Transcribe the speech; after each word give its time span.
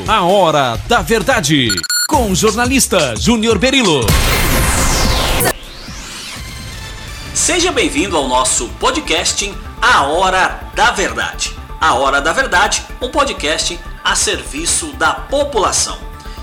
A 0.00 0.22
Hora 0.22 0.80
da 0.88 1.02
Verdade, 1.02 1.68
com 2.08 2.30
o 2.30 2.34
jornalista 2.34 3.14
Júnior 3.14 3.58
Berilo. 3.58 4.00
Seja 7.34 7.70
bem-vindo 7.70 8.16
ao 8.16 8.26
nosso 8.26 8.68
podcast 8.80 9.54
A 9.82 10.04
Hora 10.04 10.62
da 10.74 10.92
Verdade. 10.92 11.54
A 11.78 11.92
Hora 11.92 12.22
da 12.22 12.32
Verdade, 12.32 12.82
um 13.02 13.10
podcast 13.10 13.78
a 14.02 14.16
serviço 14.16 14.86
da 14.94 15.12
população. 15.12 15.98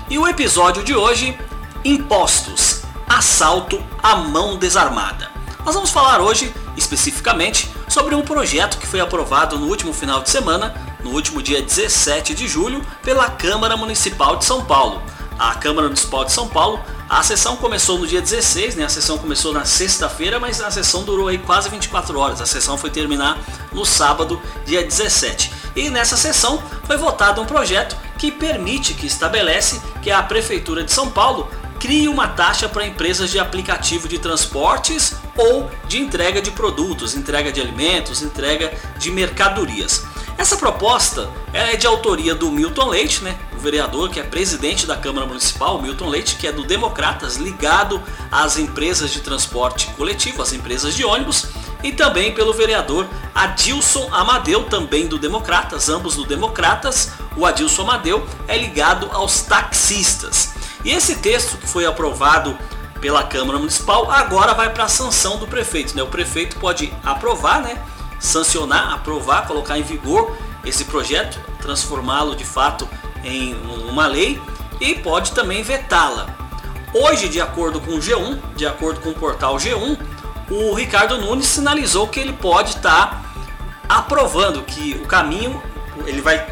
E 0.08 0.16
o 0.16 0.28
episódio 0.28 0.84
de 0.84 0.94
hoje, 0.94 1.36
Impostos, 1.84 2.82
assalto 3.08 3.82
à 4.00 4.14
mão 4.14 4.58
desarmada. 4.58 5.28
Nós 5.64 5.74
vamos 5.74 5.90
falar 5.90 6.20
hoje 6.20 6.54
especificamente 6.76 7.68
sobre 7.88 8.14
um 8.14 8.22
projeto 8.22 8.78
que 8.78 8.86
foi 8.86 9.00
aprovado 9.00 9.58
no 9.58 9.66
último 9.66 9.92
final 9.92 10.22
de 10.22 10.30
semana, 10.30 10.72
no 11.02 11.10
último 11.10 11.42
dia 11.42 11.62
17 11.62 12.34
de 12.34 12.46
julho, 12.48 12.84
pela 13.02 13.28
Câmara 13.30 13.76
Municipal 13.76 14.36
de 14.36 14.44
São 14.44 14.64
Paulo. 14.64 15.02
A 15.38 15.54
Câmara 15.54 15.86
Municipal 15.86 16.24
de 16.24 16.32
São 16.32 16.48
Paulo, 16.48 16.80
a 17.08 17.22
sessão 17.22 17.56
começou 17.56 17.98
no 17.98 18.06
dia 18.06 18.20
16, 18.20 18.76
né? 18.76 18.84
A 18.84 18.88
sessão 18.88 19.18
começou 19.18 19.52
na 19.52 19.64
sexta-feira, 19.64 20.38
mas 20.38 20.60
a 20.60 20.70
sessão 20.70 21.02
durou 21.02 21.28
aí 21.28 21.38
quase 21.38 21.68
24 21.68 22.18
horas. 22.18 22.40
A 22.40 22.46
sessão 22.46 22.78
foi 22.78 22.90
terminar 22.90 23.38
no 23.72 23.84
sábado, 23.84 24.40
dia 24.64 24.82
17. 24.82 25.50
E 25.74 25.90
nessa 25.90 26.16
sessão 26.16 26.62
foi 26.84 26.96
votado 26.96 27.40
um 27.40 27.46
projeto 27.46 27.96
que 28.18 28.30
permite, 28.30 28.94
que 28.94 29.06
estabelece 29.06 29.80
que 30.02 30.10
a 30.10 30.22
Prefeitura 30.22 30.84
de 30.84 30.92
São 30.92 31.10
Paulo 31.10 31.48
crie 31.80 32.06
uma 32.08 32.28
taxa 32.28 32.68
para 32.68 32.86
empresas 32.86 33.30
de 33.30 33.38
aplicativo 33.38 34.06
de 34.06 34.18
transportes 34.18 35.16
ou 35.36 35.70
de 35.88 35.98
entrega 35.98 36.42
de 36.42 36.50
produtos, 36.50 37.14
entrega 37.14 37.50
de 37.50 37.60
alimentos, 37.60 38.20
entrega 38.20 38.70
de 38.98 39.10
mercadorias. 39.10 40.04
Essa 40.40 40.56
proposta 40.56 41.28
é 41.52 41.76
de 41.76 41.86
autoria 41.86 42.34
do 42.34 42.50
Milton 42.50 42.88
Leite, 42.88 43.22
né, 43.22 43.38
o 43.54 43.58
vereador 43.58 44.08
que 44.08 44.18
é 44.18 44.22
presidente 44.22 44.86
da 44.86 44.96
Câmara 44.96 45.26
Municipal, 45.26 45.82
Milton 45.82 46.08
Leite, 46.08 46.36
que 46.36 46.46
é 46.46 46.52
do 46.52 46.64
Democratas, 46.64 47.36
ligado 47.36 48.02
às 48.32 48.56
empresas 48.56 49.10
de 49.10 49.20
transporte 49.20 49.88
coletivo, 49.98 50.40
às 50.40 50.54
empresas 50.54 50.94
de 50.94 51.04
ônibus, 51.04 51.48
e 51.82 51.92
também 51.92 52.32
pelo 52.32 52.54
vereador 52.54 53.06
Adilson 53.34 54.08
Amadeu, 54.10 54.64
também 54.64 55.06
do 55.06 55.18
Democratas, 55.18 55.90
ambos 55.90 56.16
do 56.16 56.24
Democratas. 56.24 57.10
O 57.36 57.44
Adilson 57.44 57.82
Amadeu 57.82 58.26
é 58.48 58.56
ligado 58.56 59.10
aos 59.12 59.42
taxistas. 59.42 60.54
E 60.82 60.90
esse 60.90 61.16
texto 61.16 61.58
que 61.58 61.68
foi 61.68 61.84
aprovado 61.84 62.56
pela 62.98 63.22
Câmara 63.24 63.58
Municipal 63.58 64.10
agora 64.10 64.54
vai 64.54 64.72
para 64.72 64.84
a 64.84 64.88
sanção 64.88 65.36
do 65.36 65.46
prefeito. 65.46 65.94
Né? 65.94 66.02
O 66.02 66.06
prefeito 66.06 66.56
pode 66.56 66.90
aprovar, 67.04 67.60
né? 67.60 67.78
Sancionar, 68.20 68.92
aprovar, 68.92 69.46
colocar 69.46 69.78
em 69.78 69.82
vigor 69.82 70.36
esse 70.64 70.84
projeto, 70.84 71.40
transformá-lo 71.60 72.36
de 72.36 72.44
fato 72.44 72.88
em 73.24 73.54
uma 73.88 74.06
lei 74.06 74.40
e 74.80 74.94
pode 74.94 75.32
também 75.32 75.62
vetá-la. 75.62 76.28
Hoje, 76.92 77.28
de 77.28 77.40
acordo 77.40 77.80
com 77.80 77.92
o 77.92 77.98
G1, 77.98 78.38
de 78.54 78.66
acordo 78.66 79.00
com 79.00 79.10
o 79.10 79.14
portal 79.14 79.56
G1, 79.56 79.98
o 80.50 80.74
Ricardo 80.74 81.18
Nunes 81.18 81.46
sinalizou 81.46 82.08
que 82.08 82.20
ele 82.20 82.32
pode 82.32 82.76
estar 82.76 83.10
tá 83.10 83.22
aprovando 83.88 84.62
que 84.62 85.00
o 85.02 85.06
caminho 85.06 85.62
ele 86.06 86.20
vai 86.20 86.46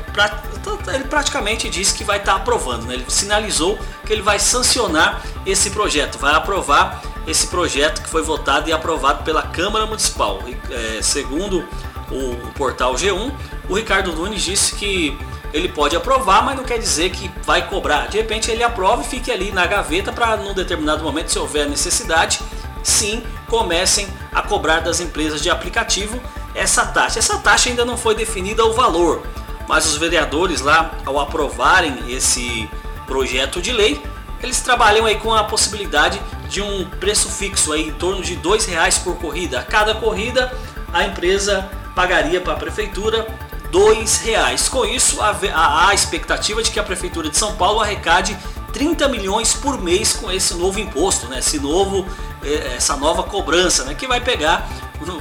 ele 0.92 1.04
praticamente 1.04 1.68
disse 1.70 1.94
que 1.94 2.04
vai 2.04 2.18
estar 2.18 2.32
tá 2.32 2.38
aprovando, 2.38 2.86
né? 2.86 2.94
ele 2.94 3.04
sinalizou 3.08 3.78
que 4.04 4.12
ele 4.12 4.22
vai 4.22 4.38
sancionar 4.38 5.22
esse 5.46 5.70
projeto, 5.70 6.18
vai 6.18 6.34
aprovar 6.34 7.02
esse 7.28 7.46
projeto 7.46 8.02
que 8.02 8.08
foi 8.08 8.22
votado 8.22 8.68
e 8.68 8.72
aprovado 8.72 9.22
pela 9.22 9.42
Câmara 9.42 9.84
Municipal. 9.84 10.40
É, 10.70 11.02
segundo 11.02 11.64
o, 12.10 12.52
portal 12.54 12.94
G1, 12.94 13.30
o 13.68 13.74
Ricardo 13.74 14.12
Nunes 14.12 14.42
disse 14.42 14.74
que 14.74 15.16
ele 15.52 15.68
pode 15.68 15.94
aprovar, 15.94 16.42
mas 16.42 16.56
não 16.56 16.64
quer 16.64 16.78
dizer 16.78 17.10
que 17.10 17.30
vai 17.44 17.68
cobrar. 17.68 18.08
De 18.08 18.16
repente 18.16 18.50
ele 18.50 18.62
aprova 18.62 19.02
e 19.02 19.04
fique 19.04 19.30
ali 19.30 19.52
na 19.52 19.66
gaveta 19.66 20.10
para 20.10 20.36
num 20.38 20.54
determinado 20.54 21.04
momento, 21.04 21.30
se 21.30 21.38
houver 21.38 21.68
necessidade, 21.68 22.40
sim, 22.82 23.22
comecem 23.46 24.08
a 24.32 24.42
cobrar 24.42 24.80
das 24.80 25.00
empresas 25.00 25.42
de 25.42 25.50
aplicativo 25.50 26.18
essa 26.54 26.86
taxa. 26.86 27.18
Essa 27.18 27.38
taxa 27.38 27.68
ainda 27.68 27.84
não 27.84 27.96
foi 27.96 28.14
definida 28.14 28.64
o 28.64 28.72
valor, 28.72 29.22
mas 29.66 29.86
os 29.86 29.96
vereadores 29.96 30.62
lá, 30.62 30.92
ao 31.04 31.20
aprovarem 31.20 31.98
esse 32.08 32.68
projeto 33.06 33.60
de 33.60 33.72
lei, 33.72 34.02
eles 34.42 34.60
trabalham 34.60 35.04
aí 35.04 35.16
com 35.16 35.34
a 35.34 35.44
possibilidade 35.44 36.20
de 36.48 36.62
um 36.62 36.84
preço 36.84 37.28
fixo 37.28 37.72
aí 37.72 37.88
em 37.88 37.92
torno 37.92 38.22
de 38.22 38.36
dois 38.36 38.64
reais 38.66 38.98
por 38.98 39.16
corrida. 39.16 39.60
A 39.60 39.62
cada 39.62 39.94
corrida 39.94 40.52
a 40.92 41.04
empresa 41.04 41.68
pagaria 41.94 42.40
para 42.40 42.54
a 42.54 42.56
prefeitura 42.56 43.26
dois 43.70 44.18
reais. 44.18 44.68
Com 44.68 44.84
isso 44.84 45.20
há 45.20 45.88
a 45.88 45.94
expectativa 45.94 46.62
de 46.62 46.70
que 46.70 46.80
a 46.80 46.82
prefeitura 46.82 47.28
de 47.28 47.36
São 47.36 47.54
Paulo 47.56 47.80
arrecade 47.80 48.36
30 48.72 49.08
milhões 49.08 49.54
por 49.54 49.80
mês 49.80 50.12
com 50.14 50.30
esse 50.30 50.54
novo 50.54 50.78
imposto, 50.78 51.26
né? 51.28 51.38
Esse 51.38 51.58
novo, 51.58 52.06
é, 52.42 52.76
essa 52.76 52.96
nova 52.96 53.22
cobrança, 53.22 53.84
né? 53.84 53.94
Que 53.94 54.06
vai 54.06 54.20
pegar, 54.20 54.68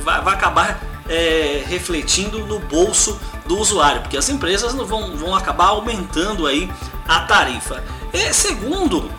vai, 0.01 0.33
acabar 0.33 0.79
é, 1.09 1.63
refletindo 1.67 2.45
no 2.45 2.59
bolso 2.59 3.19
do 3.45 3.57
usuário, 3.57 4.01
porque 4.01 4.17
as 4.17 4.29
empresas 4.29 4.73
vão, 4.73 5.15
vão 5.15 5.35
acabar 5.35 5.67
aumentando 5.67 6.45
aí 6.45 6.69
a 7.07 7.21
tarifa. 7.21 7.83
E 8.13 8.33
segundo, 8.33 9.09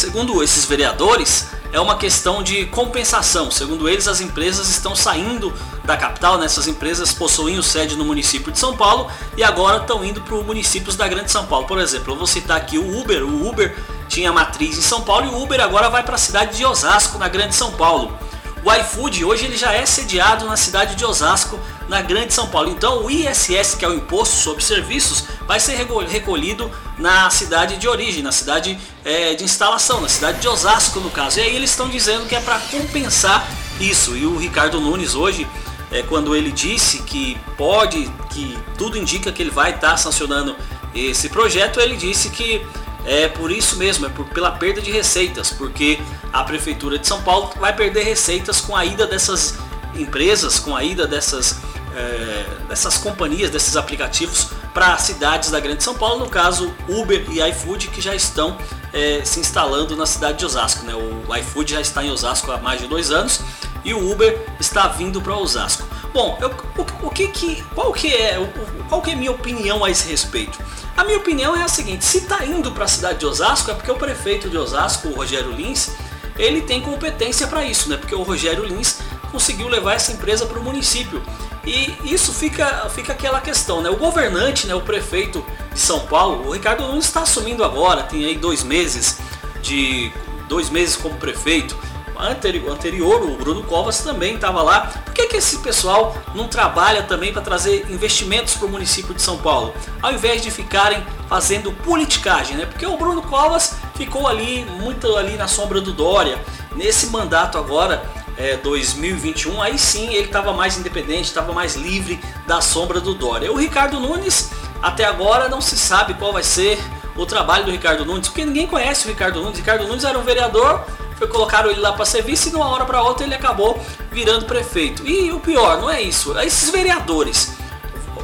segundo 0.00 0.42
esses 0.42 0.64
vereadores, 0.64 1.48
é 1.72 1.78
uma 1.78 1.96
questão 1.96 2.42
de 2.42 2.64
compensação. 2.66 3.50
Segundo 3.50 3.86
eles, 3.86 4.08
as 4.08 4.20
empresas 4.20 4.68
estão 4.70 4.96
saindo 4.96 5.52
da 5.84 5.96
capital, 5.96 6.38
né? 6.38 6.46
essas 6.46 6.66
empresas 6.66 7.12
possuíam 7.12 7.62
sede 7.62 7.96
no 7.96 8.04
município 8.04 8.50
de 8.50 8.58
São 8.58 8.74
Paulo 8.76 9.10
e 9.36 9.44
agora 9.44 9.76
estão 9.76 10.02
indo 10.02 10.20
para 10.22 10.34
os 10.34 10.46
municípios 10.46 10.96
da 10.96 11.06
Grande 11.06 11.30
São 11.30 11.44
Paulo. 11.46 11.66
Por 11.66 11.78
exemplo, 11.78 12.14
eu 12.14 12.16
vou 12.16 12.26
citar 12.26 12.56
aqui 12.56 12.78
o 12.78 13.00
Uber. 13.00 13.22
O 13.22 13.46
Uber 13.46 13.76
tinha 14.08 14.32
matriz 14.32 14.78
em 14.78 14.82
São 14.82 15.02
Paulo 15.02 15.26
e 15.26 15.28
o 15.28 15.42
Uber 15.42 15.60
agora 15.60 15.90
vai 15.90 16.02
para 16.02 16.14
a 16.14 16.18
cidade 16.18 16.56
de 16.56 16.64
Osasco, 16.64 17.18
na 17.18 17.28
Grande 17.28 17.54
São 17.54 17.72
Paulo. 17.72 18.16
O 18.64 18.72
iFood 18.72 19.24
hoje 19.24 19.44
ele 19.44 19.56
já 19.56 19.72
é 19.72 19.84
sediado 19.84 20.46
na 20.46 20.56
cidade 20.56 20.94
de 20.94 21.04
Osasco, 21.04 21.58
na 21.90 22.00
Grande 22.00 22.32
São 22.32 22.46
Paulo. 22.46 22.70
Então 22.70 23.04
o 23.04 23.10
ISS, 23.10 23.74
que 23.74 23.84
é 23.84 23.88
o 23.88 23.92
Imposto 23.92 24.36
sobre 24.36 24.62
Serviços, 24.62 25.24
vai 25.46 25.58
ser 25.58 25.74
recolhido 25.74 26.70
na 26.96 27.28
cidade 27.30 27.76
de 27.76 27.88
origem, 27.88 28.22
na 28.22 28.30
cidade 28.30 28.78
é, 29.04 29.34
de 29.34 29.42
instalação, 29.42 30.00
na 30.00 30.08
cidade 30.08 30.40
de 30.40 30.46
Osasco 30.46 31.00
no 31.00 31.10
caso. 31.10 31.40
E 31.40 31.42
aí 31.42 31.56
eles 31.56 31.70
estão 31.70 31.88
dizendo 31.88 32.26
que 32.26 32.36
é 32.36 32.40
para 32.40 32.60
compensar 32.60 33.46
isso. 33.80 34.16
E 34.16 34.24
o 34.24 34.38
Ricardo 34.38 34.80
Nunes 34.80 35.16
hoje, 35.16 35.46
é, 35.90 36.02
quando 36.02 36.34
ele 36.36 36.52
disse 36.52 37.02
que 37.02 37.36
pode, 37.58 38.08
que 38.30 38.56
tudo 38.78 38.96
indica 38.96 39.32
que 39.32 39.42
ele 39.42 39.50
vai 39.50 39.70
estar 39.70 39.90
tá 39.90 39.96
sancionando 39.96 40.54
esse 40.94 41.28
projeto, 41.28 41.80
ele 41.80 41.96
disse 41.96 42.30
que 42.30 42.64
é 43.04 43.26
por 43.26 43.50
isso 43.50 43.76
mesmo, 43.76 44.06
é 44.06 44.08
por, 44.08 44.26
pela 44.26 44.52
perda 44.52 44.80
de 44.80 44.92
receitas, 44.92 45.50
porque 45.50 45.98
a 46.32 46.44
Prefeitura 46.44 46.98
de 46.98 47.06
São 47.08 47.20
Paulo 47.22 47.50
vai 47.58 47.74
perder 47.74 48.04
receitas 48.04 48.60
com 48.60 48.76
a 48.76 48.84
ida 48.84 49.06
dessas 49.06 49.58
empresas, 49.94 50.58
com 50.58 50.76
a 50.76 50.84
ida 50.84 51.06
dessas, 51.06 51.56
é, 51.94 52.46
dessas 52.68 52.96
companhias, 52.96 53.50
desses 53.50 53.76
aplicativos 53.76 54.48
para 54.72 54.96
cidades 54.98 55.50
da 55.50 55.58
Grande 55.58 55.82
São 55.82 55.94
Paulo, 55.94 56.20
no 56.20 56.30
caso 56.30 56.72
Uber 56.88 57.24
e 57.30 57.40
iFood, 57.50 57.88
que 57.88 58.00
já 58.00 58.14
estão 58.14 58.56
é, 58.92 59.22
se 59.24 59.40
instalando 59.40 59.96
na 59.96 60.06
cidade 60.06 60.38
de 60.38 60.44
Osasco. 60.44 60.84
Né? 60.84 60.94
O 60.94 61.36
iFood 61.36 61.72
já 61.72 61.80
está 61.80 62.04
em 62.04 62.10
Osasco 62.10 62.50
há 62.52 62.58
mais 62.58 62.80
de 62.80 62.86
dois 62.86 63.10
anos 63.10 63.40
e 63.84 63.92
o 63.94 64.10
Uber 64.10 64.46
está 64.58 64.88
vindo 64.88 65.20
para 65.20 65.36
Osasco. 65.36 65.86
Bom, 66.12 66.36
eu, 66.40 66.50
o, 66.76 67.06
o, 67.06 67.10
que 67.10 67.28
que, 67.28 67.62
qual 67.74 67.92
que 67.92 68.12
é, 68.12 68.38
o, 68.38 68.84
qual 68.88 69.00
que 69.00 69.12
é 69.12 69.14
minha 69.14 69.30
opinião 69.30 69.84
a 69.84 69.90
esse 69.90 70.08
respeito? 70.08 70.58
A 70.96 71.04
minha 71.04 71.18
opinião 71.18 71.56
é 71.56 71.62
a 71.62 71.68
seguinte: 71.68 72.04
se 72.04 72.18
está 72.18 72.44
indo 72.44 72.72
para 72.72 72.84
a 72.84 72.88
cidade 72.88 73.18
de 73.18 73.26
Osasco 73.26 73.70
é 73.70 73.74
porque 73.74 73.90
o 73.90 73.96
prefeito 73.96 74.50
de 74.50 74.58
Osasco, 74.58 75.08
o 75.08 75.14
Rogério 75.14 75.52
Lins, 75.52 75.90
ele 76.36 76.62
tem 76.62 76.80
competência 76.80 77.46
para 77.46 77.64
isso, 77.64 77.88
né? 77.88 77.96
Porque 77.96 78.14
o 78.14 78.22
Rogério 78.22 78.64
Lins 78.64 78.98
conseguiu 79.30 79.68
levar 79.68 79.94
essa 79.94 80.12
empresa 80.12 80.46
para 80.46 80.58
o 80.58 80.64
município. 80.64 81.22
E 81.64 81.94
isso 82.04 82.32
fica, 82.32 82.88
fica 82.88 83.12
aquela 83.12 83.40
questão, 83.40 83.82
né? 83.82 83.90
O 83.90 83.96
governante, 83.96 84.66
né, 84.66 84.74
o 84.74 84.80
prefeito 84.80 85.44
de 85.72 85.78
São 85.78 86.00
Paulo, 86.00 86.48
o 86.48 86.52
Ricardo 86.52 86.86
Nunes 86.86 87.04
está 87.04 87.22
assumindo 87.22 87.62
agora, 87.62 88.02
tem 88.04 88.24
aí 88.24 88.36
dois 88.36 88.62
meses 88.62 89.18
de 89.62 90.10
dois 90.48 90.70
meses 90.70 90.96
como 90.96 91.14
prefeito. 91.16 91.76
Anterior, 92.18 92.70
anterior 92.70 93.22
o 93.22 93.36
Bruno 93.38 93.62
Covas 93.62 94.00
também 94.00 94.34
estava 94.34 94.62
lá. 94.62 94.88
Por 95.06 95.14
que, 95.14 95.26
que 95.26 95.36
esse 95.36 95.58
pessoal 95.58 96.14
não 96.34 96.48
trabalha 96.48 97.02
também 97.02 97.32
para 97.32 97.40
trazer 97.40 97.86
investimentos 97.88 98.54
para 98.54 98.66
o 98.66 98.68
município 98.68 99.14
de 99.14 99.22
São 99.22 99.38
Paulo? 99.38 99.72
Ao 100.02 100.12
invés 100.12 100.42
de 100.42 100.50
ficarem 100.50 101.02
fazendo 101.30 101.72
politicagem, 101.72 102.58
né? 102.58 102.66
Porque 102.66 102.84
o 102.84 102.96
Bruno 102.98 103.22
Covas 103.22 103.76
ficou 103.94 104.28
ali, 104.28 104.66
muito 104.78 105.16
ali 105.16 105.36
na 105.36 105.48
sombra 105.48 105.80
do 105.80 105.94
Dória. 105.94 106.38
Nesse 106.76 107.06
mandato 107.06 107.56
agora, 107.56 108.04
é, 108.40 108.56
2021, 108.56 109.60
aí 109.60 109.78
sim 109.78 110.14
ele 110.14 110.26
estava 110.26 110.52
mais 110.54 110.78
independente, 110.78 111.24
estava 111.24 111.52
mais 111.52 111.76
livre 111.76 112.18
da 112.46 112.62
sombra 112.62 112.98
do 112.98 113.14
Dória. 113.14 113.52
O 113.52 113.56
Ricardo 113.56 114.00
Nunes, 114.00 114.50
até 114.82 115.04
agora 115.04 115.48
não 115.48 115.60
se 115.60 115.76
sabe 115.76 116.14
qual 116.14 116.32
vai 116.32 116.42
ser 116.42 116.78
o 117.14 117.26
trabalho 117.26 117.66
do 117.66 117.70
Ricardo 117.70 118.02
Nunes, 118.04 118.28
porque 118.28 118.44
ninguém 118.46 118.66
conhece 118.66 119.04
o 119.04 119.08
Ricardo 119.08 119.42
Nunes. 119.42 119.58
Ricardo 119.58 119.86
Nunes 119.86 120.04
era 120.04 120.18
um 120.18 120.22
vereador, 120.22 120.82
foi 121.16 121.28
colocaram 121.28 121.70
ele 121.70 121.80
lá 121.80 121.92
para 121.92 122.06
serviço 122.06 122.48
e 122.48 122.50
de 122.50 122.56
uma 122.56 122.66
hora 122.70 122.86
para 122.86 123.02
outra 123.02 123.26
ele 123.26 123.34
acabou 123.34 123.78
virando 124.10 124.46
prefeito. 124.46 125.06
E 125.06 125.30
o 125.30 125.38
pior, 125.38 125.78
não 125.78 125.90
é 125.90 126.00
isso, 126.00 126.36
é 126.38 126.46
esses 126.46 126.70
vereadores. 126.70 127.52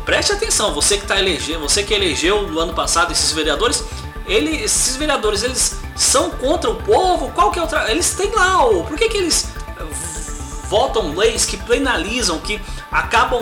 preste 0.06 0.32
atenção, 0.32 0.72
você 0.72 0.96
que 0.96 1.02
está 1.02 1.18
elegendo, 1.18 1.60
você 1.60 1.82
que 1.82 1.92
elegeu 1.92 2.48
no 2.48 2.58
ano 2.58 2.72
passado 2.72 3.12
esses 3.12 3.32
vereadores, 3.32 3.84
ele, 4.26 4.62
esses 4.62 4.96
vereadores 4.96 5.42
eles 5.42 5.76
são 5.94 6.30
contra 6.30 6.70
o 6.70 6.76
povo, 6.76 7.30
qual 7.32 7.50
que 7.50 7.58
é 7.58 7.62
o 7.62 7.66
tra... 7.66 7.90
eles 7.90 8.14
têm 8.14 8.30
lá, 8.30 8.64
o, 8.64 8.82
por 8.84 8.96
que, 8.96 9.08
que 9.08 9.18
eles 9.18 9.55
votam 10.68 11.14
leis 11.14 11.44
que 11.44 11.56
penalizam, 11.56 12.38
que 12.38 12.60
acabam 12.90 13.40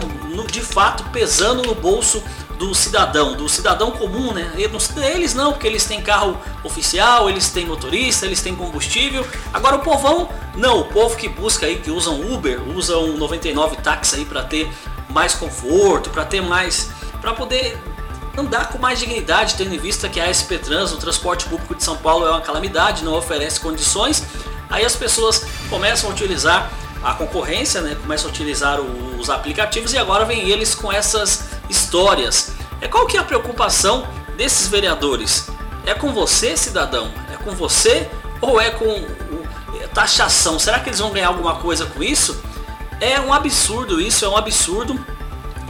de 0.50 0.60
fato 0.60 1.04
pesando 1.10 1.62
no 1.62 1.74
bolso 1.74 2.22
do 2.58 2.74
cidadão, 2.74 3.34
do 3.34 3.48
cidadão 3.48 3.90
comum, 3.90 4.32
né? 4.32 4.52
Eles 4.56 5.34
não, 5.34 5.52
porque 5.52 5.66
eles 5.66 5.84
têm 5.84 6.00
carro 6.00 6.38
oficial, 6.62 7.28
eles 7.28 7.50
têm 7.50 7.66
motorista, 7.66 8.26
eles 8.26 8.40
têm 8.40 8.54
combustível. 8.54 9.26
Agora 9.52 9.76
o 9.76 9.80
povão, 9.80 10.28
não, 10.54 10.80
o 10.80 10.84
povo 10.84 11.16
que 11.16 11.28
busca 11.28 11.66
aí, 11.66 11.76
que 11.76 11.90
usam 11.90 12.20
Uber, 12.32 12.60
usam 12.76 13.16
99 13.16 13.76
táxi 13.76 14.16
aí 14.16 14.24
para 14.24 14.44
ter 14.44 14.70
mais 15.08 15.34
conforto, 15.34 16.10
para 16.10 16.24
ter 16.24 16.40
mais, 16.40 16.90
para 17.20 17.32
poder 17.32 17.76
andar 18.36 18.68
com 18.68 18.78
mais 18.78 18.98
dignidade, 18.98 19.54
tendo 19.54 19.74
em 19.74 19.78
vista 19.78 20.08
que 20.08 20.20
a 20.20 20.32
SP 20.32 20.58
Trans, 20.58 20.92
o 20.92 20.96
transporte 20.96 21.46
público 21.46 21.74
de 21.74 21.82
São 21.82 21.96
Paulo 21.96 22.26
é 22.26 22.30
uma 22.30 22.40
calamidade, 22.40 23.04
não 23.04 23.14
oferece 23.14 23.60
condições. 23.60 24.24
Aí 24.70 24.84
as 24.84 24.96
pessoas 24.96 25.44
começam 25.70 26.10
a 26.10 26.12
utilizar 26.12 26.70
a 27.04 27.12
concorrência, 27.12 27.82
né, 27.82 27.94
começam 28.00 28.28
a 28.28 28.32
utilizar 28.32 28.80
os 28.80 29.28
aplicativos 29.28 29.92
e 29.92 29.98
agora 29.98 30.24
vem 30.24 30.48
eles 30.48 30.74
com 30.74 30.90
essas 30.90 31.44
histórias. 31.68 32.52
É 32.80 32.88
qual 32.88 33.06
que 33.06 33.16
é 33.16 33.20
a 33.20 33.24
preocupação 33.24 34.06
desses 34.36 34.68
vereadores? 34.68 35.48
É 35.84 35.92
com 35.92 36.12
você, 36.14 36.56
cidadão? 36.56 37.12
É 37.32 37.36
com 37.36 37.50
você 37.52 38.08
ou 38.40 38.58
é 38.58 38.70
com 38.70 38.88
é, 39.80 39.86
taxação? 39.92 40.58
Será 40.58 40.80
que 40.80 40.88
eles 40.88 40.98
vão 40.98 41.10
ganhar 41.10 41.28
alguma 41.28 41.56
coisa 41.56 41.84
com 41.84 42.02
isso? 42.02 42.42
É 43.00 43.20
um 43.20 43.32
absurdo 43.32 44.00
isso, 44.00 44.24
é 44.24 44.28
um 44.28 44.36
absurdo 44.36 44.98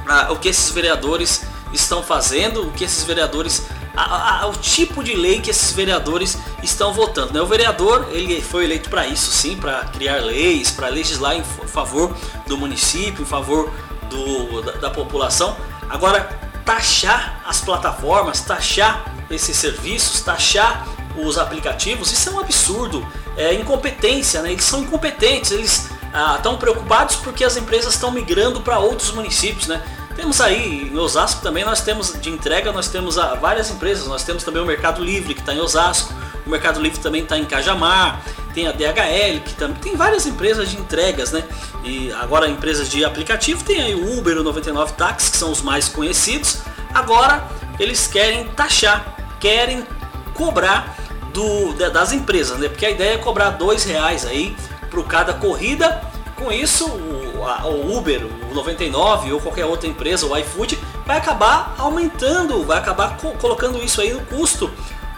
ah, 0.06 0.28
o 0.30 0.36
que 0.36 0.48
esses 0.48 0.70
vereadores 0.70 1.42
estão 1.72 2.02
fazendo, 2.02 2.68
o 2.68 2.70
que 2.70 2.84
esses 2.84 3.02
vereadores 3.02 3.66
a, 3.96 4.42
a, 4.42 4.46
o 4.46 4.52
tipo 4.52 5.02
de 5.02 5.14
lei 5.14 5.40
que 5.40 5.50
esses 5.50 5.72
vereadores 5.72 6.38
estão 6.64 6.92
votando. 6.92 7.32
Né? 7.32 7.40
O 7.40 7.46
vereador 7.46 8.08
ele 8.10 8.40
foi 8.40 8.64
eleito 8.64 8.90
para 8.90 9.06
isso 9.06 9.30
sim, 9.30 9.56
para 9.56 9.84
criar 9.86 10.16
leis, 10.16 10.70
para 10.70 10.88
legislar 10.88 11.36
em 11.36 11.44
favor 11.44 12.16
do 12.46 12.56
município, 12.56 13.22
em 13.22 13.26
favor 13.26 13.70
do, 14.08 14.62
da, 14.62 14.72
da 14.72 14.90
população. 14.90 15.56
Agora, 15.88 16.20
taxar 16.64 17.40
as 17.46 17.60
plataformas, 17.60 18.40
taxar 18.40 19.04
esses 19.30 19.56
serviços, 19.56 20.20
taxar 20.20 20.86
os 21.16 21.38
aplicativos, 21.38 22.10
isso 22.10 22.28
é 22.30 22.32
um 22.32 22.40
absurdo, 22.40 23.06
é 23.36 23.54
incompetência, 23.54 24.42
né? 24.42 24.52
eles 24.52 24.64
são 24.64 24.80
incompetentes, 24.80 25.52
eles 25.52 25.90
estão 26.36 26.54
ah, 26.54 26.56
preocupados 26.56 27.16
porque 27.16 27.44
as 27.44 27.56
empresas 27.56 27.94
estão 27.94 28.10
migrando 28.10 28.60
para 28.60 28.78
outros 28.78 29.10
municípios, 29.12 29.66
né? 29.66 29.82
Temos 30.14 30.40
aí 30.40 30.88
em 30.92 30.96
Osasco 30.96 31.42
também, 31.42 31.64
nós 31.64 31.80
temos 31.80 32.14
de 32.20 32.30
entrega, 32.30 32.70
nós 32.70 32.86
temos 32.86 33.18
ah, 33.18 33.34
várias 33.34 33.68
empresas, 33.70 34.06
nós 34.06 34.22
temos 34.22 34.44
também 34.44 34.62
o 34.62 34.66
Mercado 34.66 35.02
Livre 35.02 35.34
que 35.34 35.40
está 35.40 35.52
em 35.52 35.60
Osasco, 35.60 36.14
o 36.46 36.50
Mercado 36.50 36.80
Livre 36.80 36.98
também 37.00 37.22
está 37.22 37.38
em 37.38 37.44
Cajamar, 37.44 38.22
tem 38.54 38.68
a 38.68 38.72
DHL, 38.72 39.40
que 39.44 39.54
também 39.54 39.76
tem 39.76 39.96
várias 39.96 40.26
empresas 40.26 40.70
de 40.70 40.76
entregas, 40.76 41.32
né? 41.32 41.42
E 41.82 42.12
agora 42.12 42.48
empresas 42.48 42.88
de 42.88 43.04
aplicativo, 43.04 43.64
tem 43.64 43.80
aí 43.80 43.94
o 43.94 44.18
Uber, 44.18 44.38
o 44.38 44.42
99 44.42 44.92
Táxi, 44.92 45.30
que 45.30 45.36
são 45.36 45.50
os 45.50 45.60
mais 45.60 45.88
conhecidos. 45.88 46.62
Agora 46.92 47.44
eles 47.78 48.06
querem 48.06 48.46
taxar, 48.48 49.16
querem 49.40 49.86
cobrar 50.34 50.96
do, 51.32 51.72
das 51.90 52.12
empresas, 52.12 52.58
né? 52.58 52.68
Porque 52.68 52.86
a 52.86 52.90
ideia 52.90 53.14
é 53.14 53.18
cobrar 53.18 53.50
dois 53.50 53.84
reais 53.84 54.24
aí 54.24 54.56
por 54.90 55.04
cada 55.06 55.34
corrida. 55.34 56.02
Com 56.36 56.50
isso, 56.50 56.86
o 56.86 57.96
Uber, 57.96 58.26
o 58.50 58.54
99 58.54 59.32
ou 59.32 59.40
qualquer 59.40 59.64
outra 59.64 59.88
empresa, 59.88 60.26
o 60.26 60.36
iFood, 60.36 60.78
vai 61.06 61.16
acabar 61.16 61.74
aumentando, 61.78 62.64
vai 62.64 62.78
acabar 62.78 63.16
co 63.16 63.32
colocando 63.32 63.82
isso 63.82 64.00
aí 64.00 64.12
no 64.12 64.20
custo. 64.22 64.70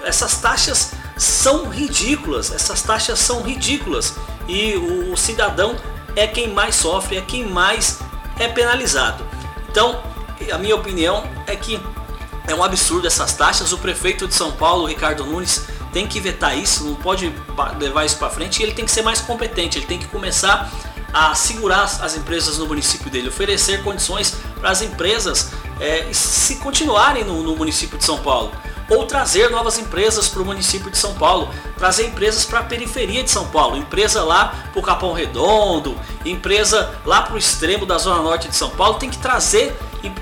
Essas 0.05 0.39
taxas 0.39 0.93
são 1.17 1.69
ridículas, 1.69 2.53
essas 2.53 2.83
taxas 2.83 3.19
são 3.19 3.43
ridículas 3.43 4.15
e 4.47 4.75
o, 4.77 5.13
o 5.13 5.17
cidadão 5.17 5.77
é 6.15 6.27
quem 6.27 6.53
mais 6.53 6.77
sofre, 6.77 7.17
é 7.17 7.21
quem 7.21 7.47
mais 7.47 7.99
é 8.39 8.49
penalizado. 8.49 9.25
Então, 9.71 10.03
a 10.53 10.59
minha 10.59 10.77
opinião 10.77 11.25
é 11.47 11.57
que 11.57 11.81
é 12.47 12.55
um 12.55 12.63
absurdo 12.63 13.07
essas 13.07 13.33
taxas. 13.33 13.73
O 13.73 13.79
prefeito 13.79 14.29
de 14.29 14.35
São 14.35 14.53
Paulo, 14.53 14.87
Ricardo 14.87 15.25
Nunes, 15.25 15.67
tem 15.93 16.07
que 16.07 16.21
vetar 16.21 16.57
isso, 16.57 16.85
não 16.85 16.95
pode 16.95 17.33
levar 17.79 18.05
isso 18.05 18.19
para 18.19 18.29
frente 18.31 18.61
e 18.61 18.63
ele 18.63 18.73
tem 18.73 18.85
que 18.85 18.91
ser 18.91 19.03
mais 19.03 19.21
competente, 19.21 19.79
ele 19.79 19.87
tem 19.87 19.99
que 19.99 20.07
começar 20.07 20.71
a 21.13 21.35
segurar 21.35 21.85
as 21.85 22.15
empresas 22.15 22.59
no 22.59 22.67
município 22.67 23.11
dele, 23.11 23.29
oferecer 23.29 23.83
condições 23.83 24.37
para 24.61 24.71
as 24.71 24.83
empresas 24.83 25.53
é, 25.81 26.13
se 26.13 26.57
continuarem 26.57 27.25
no, 27.25 27.43
no 27.43 27.57
município 27.57 27.97
de 27.97 28.05
São 28.05 28.19
Paulo 28.19 28.53
ou 28.89 29.05
trazer 29.07 29.51
novas 29.51 29.79
empresas 29.79 30.29
para 30.29 30.43
o 30.43 30.45
município 30.45 30.91
de 30.91 30.99
São 30.99 31.15
Paulo, 31.15 31.49
trazer 31.77 32.07
empresas 32.07 32.45
para 32.45 32.61
a 32.61 32.63
periferia 32.63 33.23
de 33.23 33.31
São 33.31 33.47
Paulo, 33.49 33.77
empresa 33.77 34.23
lá 34.23 34.55
para 34.73 34.81
o 34.81 34.83
Capão 34.83 35.13
Redondo, 35.13 35.99
empresa 36.25 36.95
lá 37.05 37.23
para 37.23 37.35
o 37.35 37.39
extremo 37.39 37.85
da 37.85 37.99
zona 37.99 38.23
norte 38.23 38.49
de 38.49 38.57
São 38.57 38.71
Paulo, 38.71 38.99
tem 38.99 39.11
que 39.11 39.19
trazer 39.19 39.77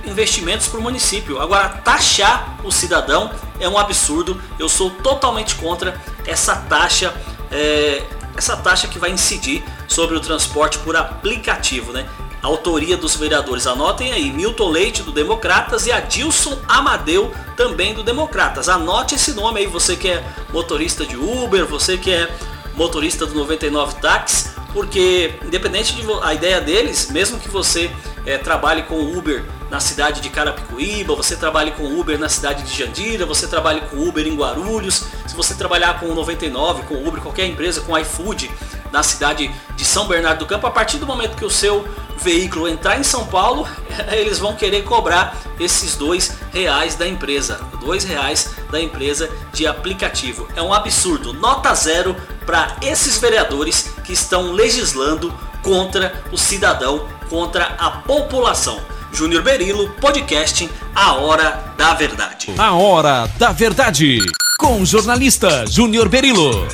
investimentos 0.06 0.66
para 0.68 0.80
o 0.80 0.82
município. 0.82 1.40
Agora, 1.40 1.68
taxar 1.68 2.56
o 2.64 2.70
cidadão 2.70 3.30
é 3.60 3.68
um 3.68 3.78
absurdo. 3.78 4.40
Eu 4.58 4.68
sou 4.68 4.90
totalmente 4.90 5.54
contra 5.56 6.00
essa 6.26 6.56
taxa, 6.56 7.14
é, 7.50 8.02
essa 8.36 8.56
taxa 8.56 8.88
que 8.88 8.98
vai 8.98 9.10
incidir 9.10 9.62
sobre 9.86 10.16
o 10.16 10.20
transporte 10.20 10.78
por 10.78 10.96
aplicativo, 10.96 11.92
né? 11.92 12.06
Autoria 12.44 12.94
dos 12.96 13.16
vereadores, 13.16 13.66
anotem 13.66 14.12
aí, 14.12 14.30
Milton 14.30 14.68
Leite 14.68 15.02
do 15.02 15.10
Democratas 15.10 15.86
e 15.86 15.92
Adilson 15.92 16.58
Amadeu 16.68 17.32
também 17.56 17.94
do 17.94 18.02
Democratas. 18.02 18.68
Anote 18.68 19.14
esse 19.14 19.32
nome 19.32 19.60
aí, 19.60 19.66
você 19.66 19.96
que 19.96 20.08
é 20.08 20.22
motorista 20.52 21.06
de 21.06 21.16
Uber, 21.16 21.64
você 21.64 21.96
que 21.96 22.10
é 22.10 22.30
motorista 22.74 23.24
do 23.24 23.34
99 23.34 23.94
Táxi, 23.94 24.50
porque 24.74 25.38
independente 25.42 25.94
de 25.94 26.04
a 26.22 26.34
ideia 26.34 26.60
deles, 26.60 27.10
mesmo 27.10 27.38
que 27.38 27.48
você 27.48 27.90
é, 28.26 28.36
trabalhe 28.36 28.82
com 28.82 29.16
Uber 29.16 29.42
na 29.70 29.80
cidade 29.80 30.20
de 30.20 30.28
Carapicuíba, 30.28 31.14
você 31.14 31.36
trabalhe 31.36 31.70
com 31.70 31.98
Uber 31.98 32.18
na 32.18 32.28
cidade 32.28 32.62
de 32.62 32.76
Jandira, 32.76 33.24
você 33.24 33.46
trabalhe 33.46 33.80
com 33.82 33.96
Uber 34.06 34.26
em 34.26 34.36
Guarulhos, 34.36 35.04
se 35.26 35.34
você 35.34 35.54
trabalhar 35.54 35.98
com 35.98 36.06
o 36.06 36.14
99, 36.14 36.82
com 36.82 36.94
Uber, 37.06 37.22
qualquer 37.22 37.46
empresa, 37.46 37.80
com 37.80 37.96
iFood 37.98 38.50
na 38.92 39.02
cidade 39.02 39.50
de 39.74 39.84
São 39.84 40.06
Bernardo 40.06 40.40
do 40.40 40.46
Campo, 40.46 40.66
a 40.66 40.70
partir 40.70 40.98
do 40.98 41.06
momento 41.06 41.36
que 41.36 41.44
o 41.44 41.50
seu 41.50 41.84
veículo 42.18 42.68
entrar 42.68 42.98
em 42.98 43.02
São 43.02 43.26
Paulo, 43.26 43.66
eles 44.12 44.38
vão 44.38 44.54
querer 44.54 44.82
cobrar 44.84 45.36
esses 45.58 45.96
dois 45.96 46.32
reais 46.52 46.94
da 46.94 47.06
empresa, 47.06 47.60
dois 47.80 48.04
reais 48.04 48.54
da 48.70 48.80
empresa 48.80 49.30
de 49.52 49.66
aplicativo. 49.66 50.48
É 50.56 50.62
um 50.62 50.72
absurdo. 50.72 51.32
Nota 51.32 51.74
zero 51.74 52.16
para 52.46 52.76
esses 52.82 53.18
vereadores 53.18 53.90
que 54.04 54.12
estão 54.12 54.52
legislando 54.52 55.32
contra 55.62 56.22
o 56.30 56.36
cidadão, 56.36 57.08
contra 57.28 57.74
a 57.78 57.90
população. 57.90 58.80
Júnior 59.12 59.42
Berilo, 59.42 59.90
podcast 60.00 60.68
A 60.94 61.14
Hora 61.14 61.72
da 61.76 61.94
Verdade. 61.94 62.52
A 62.58 62.72
Hora 62.72 63.28
da 63.38 63.52
Verdade, 63.52 64.18
com 64.58 64.80
o 64.80 64.86
jornalista 64.86 65.64
Júnior 65.68 66.08
Berilo. 66.08 66.66